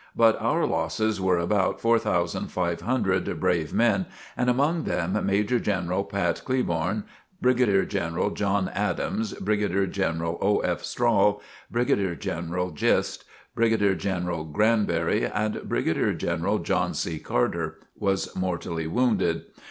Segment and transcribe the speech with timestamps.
[0.15, 7.03] But our losses were about 4,500 brave men, and among them Major General Pat Cleburne,
[7.39, 10.57] Brigadier General John Adams, Brigadier General O.
[10.61, 10.83] F.
[10.83, 17.19] Strahl, Brigadier General Gist, Brigadier General Granberry and Brigadier General John C.
[17.19, 19.43] Carter was mortally wounded.